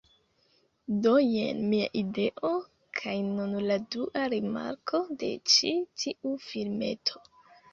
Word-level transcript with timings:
Do 1.07 1.11
jen 1.25 1.59
mia 1.73 1.89
ideo, 2.01 2.51
kaj 3.01 3.15
nun 3.27 3.53
la 3.67 3.77
dua 3.97 4.25
rimarko 4.35 5.03
de 5.21 5.31
ĉi 5.57 5.75
tiu 6.05 6.35
filmeto 6.49 7.25